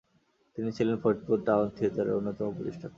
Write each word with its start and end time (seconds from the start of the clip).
তিনি 0.55 0.69
ছিলেন 0.77 0.95
ফরিদপুর 1.03 1.37
টাউন 1.47 1.67
থিয়েটারে 1.77 2.11
অন্যতম 2.13 2.47
প্রতিষ্ঠাতা। 2.57 2.89